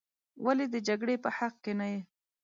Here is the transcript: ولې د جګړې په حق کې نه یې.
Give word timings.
ولې 0.45 0.65
د 0.73 0.75
جګړې 0.87 1.15
په 1.23 1.29
حق 1.37 1.55
کې 1.63 1.73
نه 1.79 1.87
یې. 1.91 1.99